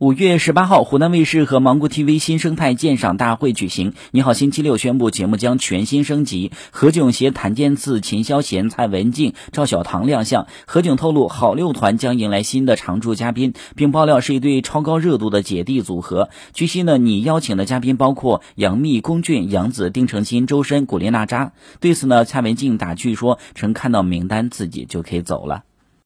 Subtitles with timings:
[0.00, 3.92] 五月十八号，湖南卫视和芒果 TV 新生态鉴赏大会举行。
[4.12, 10.46] 你好星期六宣布节目将全新升级，何炅携谭健次、秦霄贤、蔡文静、赵小棠亮相。
[10.66, 16.30] 何炅透露，好六团将迎来新的常驻嘉宾，并爆料是一对超高热度的姐弟组合。
[16.54, 21.52] 据悉呢，你邀请的嘉宾包括杨幂、龚俊、杨紫、丁程鑫、周深、古力娜扎。
[21.78, 25.64] 对此呢，蔡文静打趣说：“曾看到名单，自己就可以走了。”